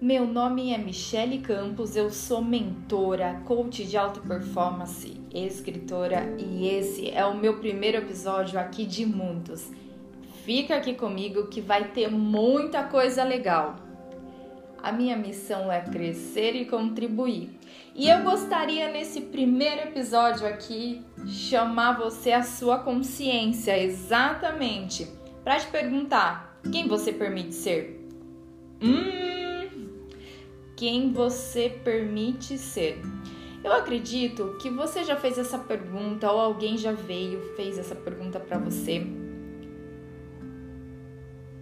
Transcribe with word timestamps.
Meu 0.00 0.24
nome 0.24 0.72
é 0.72 0.78
Michele 0.78 1.40
Campos, 1.40 1.94
eu 1.94 2.08
sou 2.08 2.42
mentora, 2.42 3.42
coach 3.44 3.84
de 3.84 3.98
alta 3.98 4.18
performance, 4.18 5.20
escritora 5.30 6.36
e 6.38 6.66
esse 6.68 7.10
é 7.10 7.22
o 7.26 7.36
meu 7.36 7.58
primeiro 7.58 7.98
episódio 7.98 8.58
aqui 8.58 8.86
de 8.86 9.04
muitos. 9.04 9.70
Fica 10.42 10.76
aqui 10.76 10.94
comigo 10.94 11.48
que 11.48 11.60
vai 11.60 11.88
ter 11.88 12.10
muita 12.10 12.82
coisa 12.84 13.22
legal. 13.22 13.76
A 14.82 14.90
minha 14.90 15.18
missão 15.18 15.70
é 15.70 15.82
crescer 15.82 16.56
e 16.56 16.64
contribuir. 16.64 17.50
E 17.94 18.08
eu 18.08 18.22
gostaria 18.22 18.90
nesse 18.90 19.20
primeiro 19.20 19.82
episódio 19.82 20.46
aqui 20.46 21.04
chamar 21.26 21.98
você 21.98 22.32
à 22.32 22.42
sua 22.42 22.78
consciência, 22.78 23.78
exatamente, 23.78 25.06
para 25.44 25.58
te 25.58 25.66
perguntar: 25.66 26.58
quem 26.72 26.88
você 26.88 27.12
permite 27.12 27.54
ser? 27.54 28.00
Hum, 28.82 29.39
quem 30.80 31.12
você 31.12 31.68
permite 31.68 32.56
ser? 32.56 33.02
Eu 33.62 33.70
acredito 33.70 34.56
que 34.62 34.70
você 34.70 35.04
já 35.04 35.14
fez 35.14 35.36
essa 35.36 35.58
pergunta 35.58 36.32
ou 36.32 36.40
alguém 36.40 36.78
já 36.78 36.90
veio, 36.90 37.54
fez 37.54 37.76
essa 37.76 37.94
pergunta 37.94 38.40
para 38.40 38.56
você. 38.56 39.06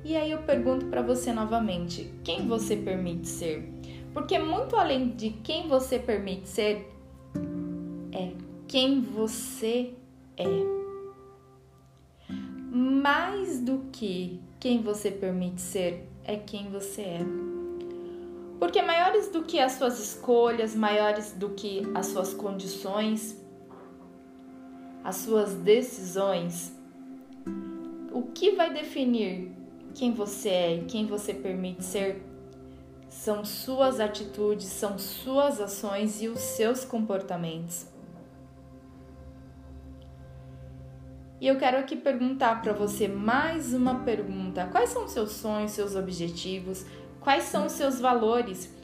E 0.04 0.16
aí 0.16 0.30
eu 0.30 0.38
pergunto 0.42 0.86
para 0.86 1.02
você 1.02 1.32
novamente: 1.32 2.14
quem 2.22 2.46
você 2.46 2.76
permite 2.76 3.26
ser? 3.26 3.68
Porque 4.14 4.38
muito 4.38 4.76
além 4.76 5.08
de 5.08 5.30
quem 5.30 5.66
você 5.66 5.98
permite 5.98 6.48
ser, 6.48 6.88
é 8.12 8.30
quem 8.68 9.00
você 9.00 9.94
é. 10.36 10.46
Mais 12.70 13.60
do 13.60 13.80
que 13.90 14.40
quem 14.60 14.80
você 14.80 15.10
permite 15.10 15.60
ser, 15.60 16.08
é 16.24 16.36
quem 16.36 16.70
você 16.70 17.02
é. 17.02 17.57
Porque 18.58 18.82
maiores 18.82 19.28
do 19.28 19.42
que 19.42 19.60
as 19.60 19.72
suas 19.72 20.00
escolhas, 20.00 20.74
maiores 20.74 21.32
do 21.32 21.50
que 21.50 21.82
as 21.94 22.06
suas 22.06 22.34
condições, 22.34 23.40
as 25.04 25.16
suas 25.16 25.54
decisões, 25.54 26.72
o 28.12 28.22
que 28.22 28.50
vai 28.52 28.72
definir 28.72 29.52
quem 29.94 30.12
você 30.12 30.48
é 30.48 30.76
e 30.76 30.84
quem 30.84 31.06
você 31.06 31.32
permite 31.32 31.84
ser 31.84 32.22
são 33.08 33.44
suas 33.44 34.00
atitudes, 34.00 34.66
são 34.66 34.98
suas 34.98 35.60
ações 35.60 36.20
e 36.20 36.28
os 36.28 36.40
seus 36.40 36.84
comportamentos. 36.84 37.86
E 41.40 41.46
eu 41.46 41.56
quero 41.56 41.78
aqui 41.78 41.94
perguntar 41.94 42.60
para 42.60 42.72
você 42.72 43.06
mais 43.06 43.72
uma 43.72 44.00
pergunta: 44.00 44.66
quais 44.66 44.90
são 44.90 45.06
seus 45.06 45.32
sonhos, 45.32 45.70
seus 45.70 45.94
objetivos? 45.94 46.84
Quais 47.28 47.44
são 47.44 47.66
os 47.66 47.72
seus 47.72 48.00
valores? 48.00 48.74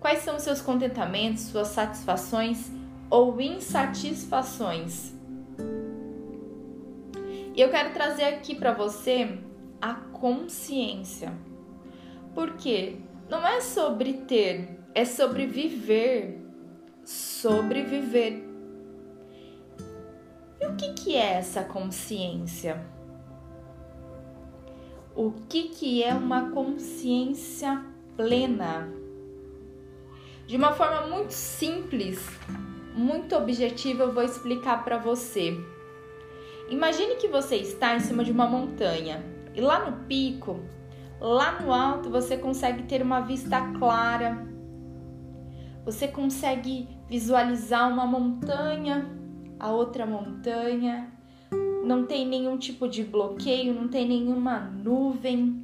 Quais 0.00 0.20
são 0.20 0.36
os 0.36 0.42
seus 0.42 0.62
contentamentos, 0.62 1.42
suas 1.42 1.68
satisfações 1.68 2.72
ou 3.10 3.38
insatisfações? 3.38 5.12
E 7.54 7.60
eu 7.60 7.68
quero 7.68 7.92
trazer 7.92 8.24
aqui 8.24 8.54
para 8.54 8.72
você 8.72 9.38
a 9.78 9.92
consciência. 9.92 11.34
Porque 12.34 12.96
não 13.28 13.46
é 13.46 13.60
sobre 13.60 14.14
ter, 14.14 14.80
é 14.94 15.04
sobre 15.04 15.46
viver. 15.46 16.40
Sobreviver. 17.04 18.42
E 20.58 20.66
o 20.66 20.76
que, 20.76 20.94
que 20.94 21.14
é 21.14 21.34
essa 21.34 21.62
consciência? 21.62 22.82
O 25.14 25.32
que, 25.48 25.64
que 25.68 26.02
é 26.02 26.14
uma 26.14 26.50
consciência 26.50 27.84
plena? 28.16 28.88
De 30.46 30.56
uma 30.56 30.72
forma 30.72 31.06
muito 31.06 31.32
simples, 31.32 32.26
muito 32.94 33.36
objetiva, 33.36 34.04
eu 34.04 34.12
vou 34.12 34.22
explicar 34.22 34.84
para 34.84 34.98
você. 34.98 35.58
Imagine 36.68 37.16
que 37.16 37.28
você 37.28 37.56
está 37.56 37.94
em 37.94 38.00
cima 38.00 38.24
de 38.24 38.32
uma 38.32 38.46
montanha 38.46 39.22
e 39.54 39.60
lá 39.60 39.90
no 39.90 40.06
pico, 40.06 40.60
lá 41.20 41.60
no 41.60 41.72
alto, 41.72 42.08
você 42.08 42.36
consegue 42.36 42.84
ter 42.84 43.02
uma 43.02 43.20
vista 43.20 43.60
clara. 43.78 44.46
Você 45.84 46.08
consegue 46.08 46.88
visualizar 47.08 47.92
uma 47.92 48.06
montanha 48.06 49.20
a 49.62 49.70
outra 49.70 50.04
montanha, 50.04 51.08
não 51.82 52.06
tem 52.06 52.26
nenhum 52.26 52.56
tipo 52.56 52.88
de 52.88 53.02
bloqueio, 53.02 53.74
não 53.74 53.88
tem 53.88 54.06
nenhuma 54.06 54.60
nuvem, 54.60 55.62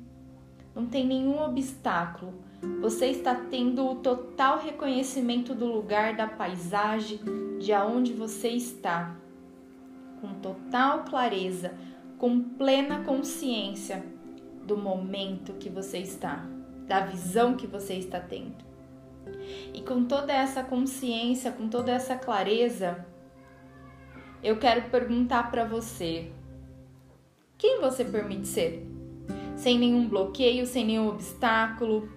não 0.75 0.87
tem 0.87 1.07
nenhum 1.07 1.41
obstáculo. 1.41 2.35
Você 2.81 3.07
está 3.07 3.35
tendo 3.35 3.87
o 3.87 3.97
total 3.97 4.59
reconhecimento 4.59 5.55
do 5.55 5.67
lugar, 5.67 6.17
da 6.17 6.27
paisagem, 6.27 7.21
de 7.59 7.73
aonde 7.73 8.13
você 8.13 8.49
está, 8.49 9.17
com 10.21 10.35
total 10.35 11.05
clareza, 11.05 11.75
com 12.19 12.41
plena 12.41 13.05
consciência 13.05 14.05
do 14.65 14.77
momento 14.77 15.53
que 15.55 15.69
você 15.69 15.99
está, 15.99 16.45
da 16.87 17.01
visão 17.01 17.55
que 17.55 17.67
você 17.67 17.95
está 17.95 18.19
tendo. 18.19 18.67
E 19.73 19.81
com 19.83 20.05
toda 20.05 20.33
essa 20.33 20.65
consciência, 20.65 21.53
com 21.53 21.69
toda 21.69 21.93
essa 21.93 22.17
clareza, 22.17 23.07
eu 24.43 24.59
quero 24.59 24.91
perguntar 24.91 25.51
para 25.51 25.65
você: 25.65 26.31
quem 27.57 27.81
você 27.81 28.05
permite 28.05 28.47
ser? 28.47 28.87
Sem 29.57 29.79
nenhum 29.79 30.09
bloqueio, 30.09 30.67
sem 30.67 30.85
nenhum 30.85 31.09
obstáculo, 31.09 32.09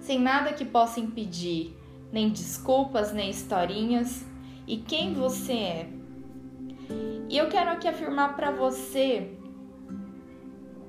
sem 0.00 0.18
nada 0.18 0.52
que 0.52 0.64
possa 0.64 0.98
impedir, 0.98 1.76
nem 2.12 2.30
desculpas, 2.30 3.12
nem 3.12 3.30
historinhas, 3.30 4.24
e 4.66 4.78
quem 4.78 5.14
você 5.14 5.52
é. 5.52 5.88
E 7.28 7.38
eu 7.38 7.48
quero 7.48 7.70
aqui 7.70 7.86
afirmar 7.86 8.34
para 8.34 8.50
você 8.50 9.30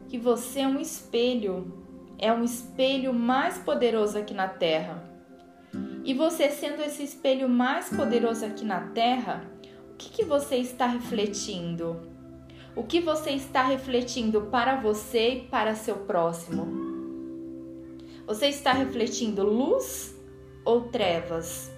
que 0.09 0.17
você 0.17 0.61
é 0.61 0.67
um 0.67 0.79
espelho, 0.79 1.71
é 2.17 2.33
um 2.33 2.43
espelho 2.43 3.13
mais 3.13 3.59
poderoso 3.59 4.17
aqui 4.17 4.33
na 4.33 4.47
Terra. 4.47 5.07
E 6.03 6.13
você 6.15 6.49
sendo 6.49 6.81
esse 6.81 7.03
espelho 7.03 7.47
mais 7.47 7.89
poderoso 7.89 8.43
aqui 8.43 8.65
na 8.65 8.87
Terra, 8.87 9.45
que, 10.01 10.09
que 10.09 10.23
você 10.25 10.55
está 10.55 10.87
refletindo? 10.87 12.01
O 12.75 12.83
que 12.83 12.99
você 12.99 13.31
está 13.31 13.61
refletindo 13.63 14.41
para 14.43 14.81
você 14.81 15.35
e 15.35 15.41
para 15.41 15.75
seu 15.75 15.95
próximo? 15.95 16.65
Você 18.25 18.47
está 18.47 18.73
refletindo 18.73 19.43
luz 19.43 20.15
ou 20.65 20.83
trevas? 20.83 21.71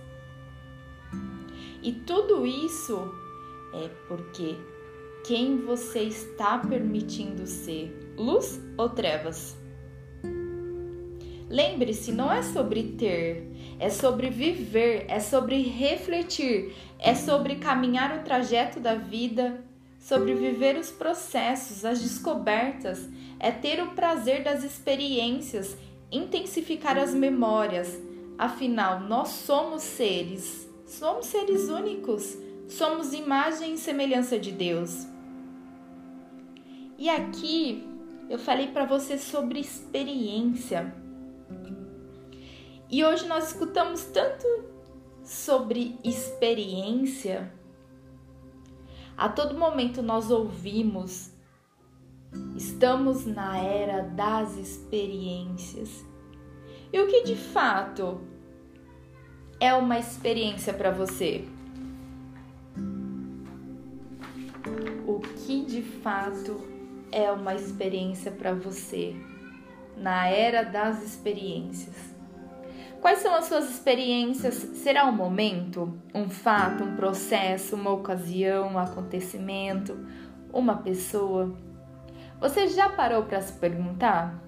E 1.82 1.92
tudo 1.92 2.46
isso 2.48 2.98
é 3.74 3.90
porque 4.08 4.56
quem 5.26 5.58
você 5.58 6.04
está 6.04 6.58
permitindo 6.60 7.46
ser, 7.46 8.14
luz 8.18 8.62
ou 8.78 8.88
trevas? 8.88 9.58
Lembre-se, 11.50 12.14
não 12.14 12.32
é 12.32 12.42
sobre 12.42 12.84
ter, 12.94 13.52
é 13.80 13.90
sobre 13.90 14.30
viver, 14.30 15.06
é 15.08 15.20
sobre 15.20 15.62
refletir, 15.62 16.74
é 17.00 17.14
sobre 17.16 17.56
caminhar 17.56 18.18
o 18.18 18.24
trajeto 18.24 18.80
da 18.80 18.96
vida, 18.96 19.64
sobre 20.00 20.34
viver 20.34 20.78
os 20.78 20.92
processos, 20.92 21.86
as 21.86 22.02
descobertas, 22.02 23.08
é 23.40 23.52
ter 23.52 23.82
o 23.82 23.92
prazer 23.92 24.44
das 24.44 24.64
experiências, 24.64 25.78
intensificar 26.12 26.98
as 26.98 27.14
memórias. 27.14 28.00
Afinal, 28.38 29.00
nós 29.02 29.30
somos 29.30 29.82
seres, 29.82 30.68
somos 30.86 31.28
seres 31.28 31.70
únicos, 31.70 32.38
somos 32.68 33.14
imagem 33.14 33.74
e 33.74 33.78
semelhança 33.78 34.38
de 34.38 34.52
Deus. 34.52 35.08
E 36.98 37.10
aqui 37.10 37.84
eu 38.30 38.40
falei 38.40 38.68
para 38.68 38.86
você 38.86 39.18
sobre 39.18 39.60
experiência. 39.60 41.03
E 42.94 43.04
hoje 43.04 43.28
nós 43.28 43.48
escutamos 43.48 44.04
tanto 44.04 44.46
sobre 45.24 45.98
experiência. 46.04 47.52
A 49.18 49.28
todo 49.28 49.58
momento 49.58 50.04
nós 50.04 50.30
ouvimos, 50.30 51.32
estamos 52.56 53.26
na 53.26 53.58
era 53.58 54.04
das 54.04 54.58
experiências. 54.58 56.06
E 56.94 57.02
o 57.02 57.08
que 57.08 57.24
de 57.24 57.36
fato 57.36 58.22
é 59.60 59.74
uma 59.74 59.98
experiência 59.98 60.72
para 60.72 60.92
você? 60.92 61.48
O 65.08 65.20
que 65.20 65.66
de 65.66 65.82
fato 65.82 66.62
é 67.12 67.32
uma 67.32 67.56
experiência 67.56 68.32
para 68.32 68.54
você 68.54 69.16
na 69.98 70.28
era 70.28 70.62
das 70.62 71.02
experiências? 71.02 72.13
Quais 73.04 73.20
são 73.20 73.36
as 73.36 73.48
suas 73.48 73.70
experiências? 73.70 74.54
Será 74.54 75.04
um 75.04 75.12
momento, 75.12 75.94
um 76.16 76.30
fato, 76.30 76.86
um 76.86 76.96
processo, 76.96 77.76
uma 77.76 77.92
ocasião, 77.92 78.70
um 78.70 78.80
acontecimento, 78.80 80.08
uma 80.54 80.78
pessoa? 80.78 81.54
Você 82.40 82.70
já 82.70 82.88
parou 82.88 83.24
para 83.24 83.42
se 83.42 83.52
perguntar? 83.60 84.42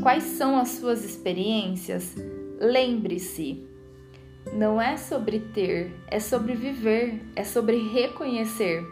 Quais 0.00 0.22
são 0.22 0.56
as 0.56 0.68
suas 0.68 1.04
experiências? 1.04 2.14
Lembre-se, 2.60 3.66
não 4.52 4.80
é 4.80 4.96
sobre 4.96 5.40
ter, 5.40 5.92
é 6.06 6.20
sobre 6.20 6.54
viver, 6.54 7.20
é 7.34 7.42
sobre 7.42 7.78
reconhecer. 7.88 8.86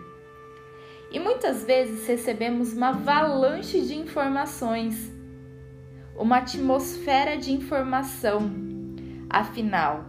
E 1.12 1.20
muitas 1.20 1.62
vezes 1.62 2.08
recebemos 2.08 2.72
uma 2.72 2.88
avalanche 2.88 3.82
de 3.82 3.94
informações, 3.94 5.12
uma 6.16 6.38
atmosfera 6.38 7.36
de 7.36 7.52
informação. 7.52 8.69
Afinal, 9.32 10.06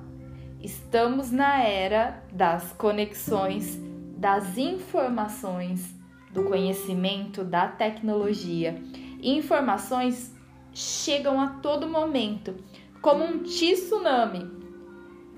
estamos 0.59 1.29
na 1.29 1.61
era 1.61 2.23
das 2.31 2.73
conexões, 2.73 3.79
das 4.17 4.57
informações, 4.57 5.95
do 6.31 6.45
conhecimento, 6.45 7.43
da 7.43 7.67
tecnologia. 7.67 8.81
Informações 9.21 10.35
chegam 10.73 11.39
a 11.39 11.47
todo 11.61 11.87
momento, 11.87 12.55
como 12.99 13.23
um 13.23 13.43
tsunami 13.43 14.49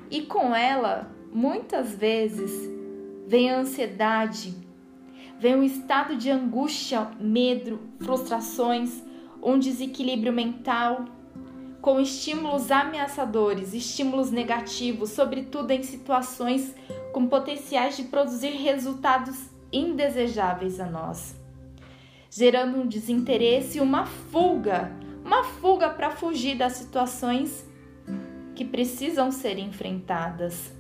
e 0.09 0.21
com 0.21 0.55
ela, 0.55 1.11
muitas 1.33 1.93
vezes, 1.93 2.71
vem 3.27 3.51
a 3.51 3.59
ansiedade, 3.59 4.55
vem 5.37 5.57
um 5.57 5.63
estado 5.63 6.15
de 6.15 6.31
angústia, 6.31 7.11
medo, 7.19 7.81
frustrações, 7.99 9.03
um 9.41 9.59
desequilíbrio 9.59 10.31
mental, 10.31 11.03
com 11.83 11.99
estímulos 11.99 12.71
ameaçadores, 12.71 13.73
estímulos 13.73 14.31
negativos, 14.31 15.09
sobretudo 15.09 15.69
em 15.71 15.83
situações 15.83 16.73
com 17.11 17.27
potenciais 17.27 17.97
de 17.97 18.03
produzir 18.03 18.51
resultados 18.51 19.49
indesejáveis 19.69 20.79
a 20.79 20.85
nós, 20.85 21.35
gerando 22.31 22.79
um 22.79 22.87
desinteresse 22.87 23.79
e 23.79 23.81
uma 23.81 24.05
fuga, 24.05 24.93
uma 25.25 25.43
fuga 25.43 25.89
para 25.89 26.09
fugir 26.09 26.57
das 26.57 26.71
situações 26.71 27.69
que 28.55 28.63
precisam 28.63 29.29
ser 29.29 29.59
enfrentadas. 29.59 30.71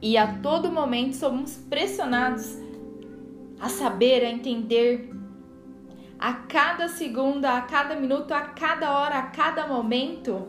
E 0.00 0.16
a 0.16 0.38
todo 0.38 0.70
momento 0.70 1.16
somos 1.16 1.56
pressionados 1.68 2.56
a 3.58 3.68
saber, 3.68 4.24
a 4.24 4.30
entender, 4.30 5.10
a 6.18 6.32
cada 6.32 6.88
segundo, 6.88 7.44
a 7.44 7.60
cada 7.62 7.94
minuto, 7.94 8.32
a 8.32 8.42
cada 8.42 8.98
hora, 8.98 9.18
a 9.18 9.22
cada 9.24 9.66
momento, 9.66 10.48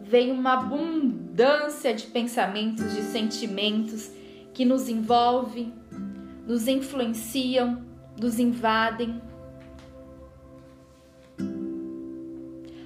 vem 0.00 0.30
uma 0.30 0.54
abundância 0.54 1.94
de 1.94 2.06
pensamentos, 2.06 2.94
de 2.94 3.02
sentimentos 3.02 4.10
que 4.52 4.64
nos 4.64 4.88
envolvem, 4.88 5.72
nos 6.46 6.68
influenciam, 6.68 7.82
nos 8.20 8.38
invadem 8.38 9.20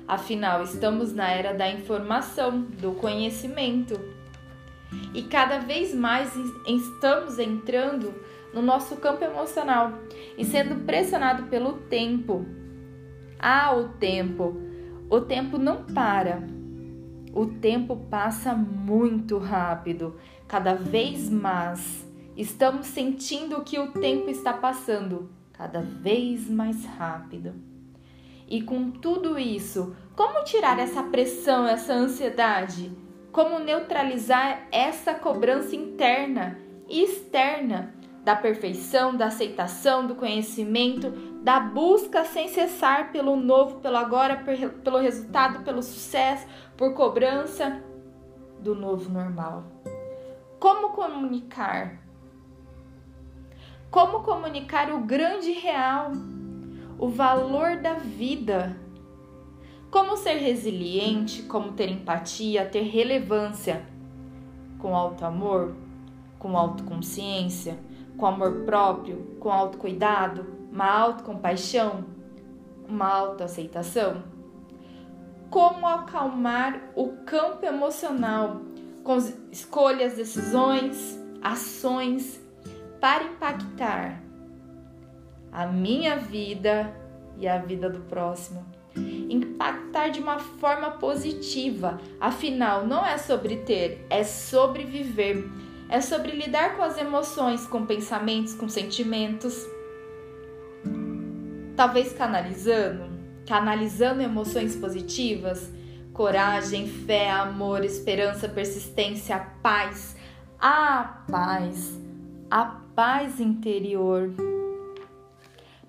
Afinal, 0.06 0.62
estamos 0.62 1.12
na 1.12 1.28
era 1.28 1.52
da 1.52 1.68
informação, 1.68 2.62
do 2.62 2.92
conhecimento. 2.92 3.98
E 5.12 5.22
cada 5.24 5.58
vez 5.58 5.92
mais 5.92 6.32
estamos 6.66 7.40
entrando 7.40 8.14
no 8.56 8.62
nosso 8.62 8.96
campo 8.96 9.22
emocional 9.22 9.92
e 10.38 10.42
sendo 10.42 10.86
pressionado 10.86 11.42
pelo 11.44 11.74
tempo. 11.74 12.46
Ah, 13.38 13.76
o 13.76 13.90
tempo. 13.90 14.56
O 15.10 15.20
tempo 15.20 15.58
não 15.58 15.84
para. 15.84 16.42
O 17.34 17.44
tempo 17.44 17.96
passa 18.10 18.54
muito 18.54 19.36
rápido, 19.36 20.16
cada 20.48 20.72
vez 20.72 21.28
mais. 21.28 22.02
Estamos 22.34 22.86
sentindo 22.86 23.60
que 23.60 23.78
o 23.78 23.92
tempo 23.92 24.30
está 24.30 24.54
passando 24.54 25.30
cada 25.52 25.82
vez 25.82 26.48
mais 26.48 26.82
rápido. 26.86 27.52
E 28.48 28.62
com 28.62 28.90
tudo 28.90 29.38
isso, 29.38 29.94
como 30.14 30.44
tirar 30.44 30.78
essa 30.78 31.02
pressão, 31.02 31.66
essa 31.66 31.92
ansiedade? 31.92 32.90
Como 33.30 33.58
neutralizar 33.58 34.66
essa 34.72 35.12
cobrança 35.12 35.76
interna 35.76 36.58
e 36.88 37.02
externa 37.02 37.95
da 38.26 38.34
perfeição, 38.34 39.16
da 39.16 39.26
aceitação, 39.26 40.06
do 40.06 40.16
conhecimento, 40.16 41.10
da 41.44 41.60
busca 41.60 42.24
sem 42.24 42.48
cessar 42.48 43.12
pelo 43.12 43.36
novo, 43.36 43.76
pelo 43.76 43.96
agora, 43.96 44.42
pelo 44.82 44.98
resultado, 44.98 45.62
pelo 45.62 45.80
sucesso, 45.80 46.44
por 46.76 46.92
cobrança 46.92 47.80
do 48.58 48.74
novo 48.74 49.08
normal? 49.08 49.64
Como 50.58 50.90
comunicar? 50.90 52.02
Como 53.90 54.24
comunicar 54.24 54.92
o 54.92 54.98
grande 55.02 55.52
real? 55.52 56.10
o 56.98 57.08
valor 57.08 57.76
da 57.76 57.94
vida. 57.94 58.76
Como 59.90 60.16
ser 60.16 60.34
resiliente, 60.34 61.42
como 61.42 61.72
ter 61.72 61.90
empatia, 61.90 62.66
ter 62.66 62.82
relevância 62.82 63.86
com 64.78 64.94
alto 64.94 65.24
amor, 65.24 65.74
com 66.38 66.56
autoconsciência, 66.56 67.78
com 68.16 68.26
amor 68.26 68.64
próprio, 68.64 69.36
com 69.38 69.50
autocuidado, 69.50 70.46
uma 70.70 70.90
autocompaixão, 70.90 72.04
uma 72.88 73.06
autoaceitação. 73.06 74.22
Como 75.50 75.86
acalmar 75.86 76.90
o 76.94 77.08
campo 77.24 77.64
emocional 77.64 78.60
com 79.04 79.16
escolhas, 79.52 80.14
decisões, 80.14 81.18
ações 81.40 82.44
para 83.00 83.24
impactar 83.24 84.22
a 85.52 85.66
minha 85.66 86.16
vida 86.16 86.94
e 87.38 87.46
a 87.46 87.58
vida 87.58 87.88
do 87.88 88.00
próximo. 88.00 88.66
Impactar 88.96 90.08
de 90.08 90.20
uma 90.20 90.38
forma 90.38 90.90
positiva, 90.92 91.98
afinal, 92.20 92.86
não 92.86 93.04
é 93.04 93.18
sobre 93.18 93.58
ter, 93.58 94.06
é 94.08 94.24
sobre 94.24 94.84
viver, 94.84 95.48
é 95.88 96.00
sobre 96.00 96.32
lidar 96.32 96.76
com 96.76 96.82
as 96.82 96.98
emoções, 96.98 97.66
com 97.66 97.86
pensamentos, 97.86 98.54
com 98.54 98.68
sentimentos. 98.68 99.66
Talvez 101.76 102.12
canalizando, 102.12 103.04
canalizando 103.46 104.22
emoções 104.22 104.74
positivas, 104.74 105.70
coragem, 106.12 106.88
fé, 106.88 107.30
amor, 107.30 107.84
esperança, 107.84 108.48
persistência, 108.48 109.38
paz, 109.62 110.16
a 110.58 111.22
paz, 111.30 112.00
a 112.50 112.64
paz 112.94 113.38
interior. 113.38 114.30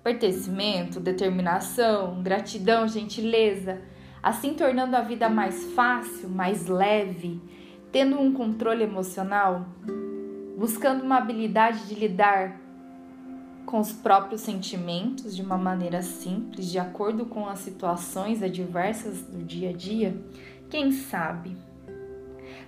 Pertencimento, 0.04 1.00
determinação, 1.00 2.22
gratidão, 2.22 2.88
gentileza, 2.88 3.82
assim 4.22 4.54
tornando 4.54 4.96
a 4.96 5.02
vida 5.02 5.28
mais 5.28 5.64
fácil, 5.74 6.30
mais 6.30 6.68
leve, 6.68 7.42
tendo 7.98 8.22
um 8.22 8.32
controle 8.32 8.84
emocional, 8.84 9.66
buscando 10.56 11.04
uma 11.04 11.18
habilidade 11.18 11.88
de 11.88 11.96
lidar 11.96 12.62
com 13.66 13.80
os 13.80 13.92
próprios 13.92 14.42
sentimentos 14.42 15.36
de 15.36 15.42
uma 15.42 15.58
maneira 15.58 16.04
simples, 16.04 16.68
de 16.68 16.78
acordo 16.78 17.26
com 17.26 17.48
as 17.48 17.58
situações 17.58 18.44
adversas 18.44 19.24
do 19.24 19.44
dia 19.44 19.72
a 19.72 19.74
dia, 19.74 20.16
quem 20.70 20.92
sabe? 20.92 21.58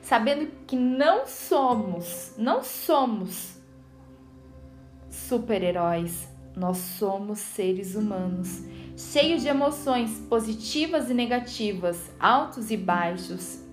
Sabendo 0.01 0.49
que 0.65 0.75
não 0.75 1.27
somos, 1.27 2.33
não 2.35 2.63
somos 2.63 3.61
super-heróis, 5.11 6.27
nós 6.55 6.77
somos 6.77 7.37
seres 7.37 7.93
humanos, 7.93 8.63
cheios 8.97 9.43
de 9.43 9.47
emoções 9.47 10.09
positivas 10.27 11.07
e 11.11 11.13
negativas, 11.13 12.09
altos 12.19 12.71
e 12.71 12.77
baixos, 12.77 13.68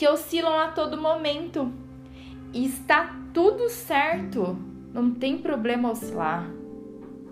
que 0.00 0.08
oscilam 0.08 0.58
a 0.58 0.68
todo 0.68 0.96
momento. 0.96 1.70
E 2.54 2.64
está 2.64 3.14
tudo 3.34 3.68
certo, 3.68 4.56
não 4.94 5.12
tem 5.12 5.36
problema 5.36 5.90
oscilar. 5.90 6.48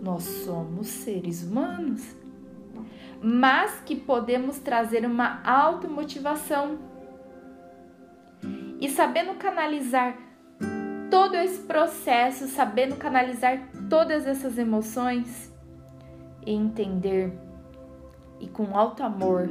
Nós 0.02 0.22
somos 0.22 0.86
seres 0.86 1.42
humanos, 1.42 2.14
mas 3.22 3.80
que 3.86 3.96
podemos 3.96 4.58
trazer 4.58 5.06
uma 5.06 5.40
automotivação 5.42 6.78
e 8.78 8.90
sabendo 8.90 9.32
canalizar 9.36 10.18
todo 11.10 11.36
esse 11.36 11.62
processo, 11.62 12.48
sabendo 12.48 12.96
canalizar 12.96 13.66
todas 13.88 14.26
essas 14.26 14.58
emoções 14.58 15.50
e 16.44 16.52
entender 16.52 17.32
e 18.38 18.46
com 18.46 18.76
alto 18.76 19.02
amor 19.02 19.48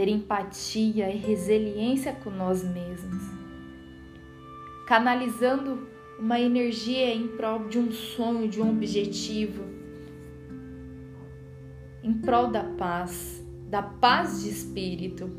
ter 0.00 0.08
empatia 0.08 1.10
e 1.10 1.18
resiliência 1.18 2.14
com 2.14 2.30
nós 2.30 2.64
mesmos, 2.64 3.22
canalizando 4.86 5.86
uma 6.18 6.40
energia 6.40 7.14
em 7.14 7.28
prol 7.28 7.68
de 7.68 7.78
um 7.78 7.92
sonho, 7.92 8.48
de 8.48 8.62
um 8.62 8.70
objetivo, 8.70 9.62
em 12.02 12.14
prol 12.14 12.50
da 12.50 12.64
paz, 12.64 13.44
da 13.68 13.82
paz 13.82 14.42
de 14.42 14.48
espírito 14.48 15.30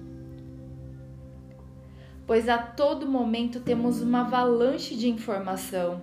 pois 2.27 2.47
a 2.47 2.59
todo 2.59 3.09
momento 3.09 3.59
temos 3.59 3.99
uma 3.99 4.21
avalanche 4.21 4.95
de 4.95 5.09
informação 5.09 6.01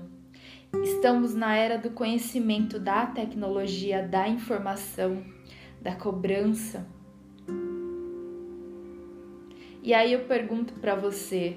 Estamos 0.85 1.35
na 1.35 1.57
era 1.57 1.79
do 1.79 1.89
conhecimento, 1.91 2.79
da 2.79 3.07
tecnologia, 3.07 4.07
da 4.07 4.29
informação, 4.29 5.25
da 5.81 5.95
cobrança. 5.95 6.98
E 9.89 9.95
aí 9.95 10.13
eu 10.13 10.27
pergunto 10.27 10.75
para 10.75 10.95
você, 10.95 11.57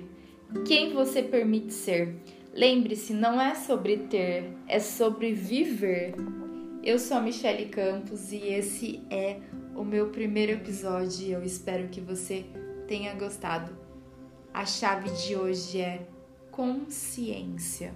quem 0.66 0.94
você 0.94 1.22
permite 1.22 1.74
ser? 1.74 2.16
Lembre-se, 2.54 3.12
não 3.12 3.42
é 3.42 3.54
sobre 3.56 3.98
ter, 3.98 4.54
é 4.70 4.80
sobre 4.80 5.34
viver. 5.34 6.16
Eu 6.82 6.98
sou 6.98 7.18
a 7.18 7.22
Michele 7.22 7.66
Campos 7.66 8.32
e 8.32 8.38
esse 8.38 9.02
é 9.10 9.42
o 9.76 9.84
meu 9.84 10.12
primeiro 10.12 10.54
episódio. 10.54 11.28
Eu 11.28 11.44
espero 11.44 11.90
que 11.90 12.00
você 12.00 12.46
tenha 12.88 13.14
gostado. 13.16 13.76
A 14.54 14.66
chave 14.66 15.10
de 15.10 15.36
hoje 15.36 15.82
é 15.82 16.08
consciência. 16.52 17.94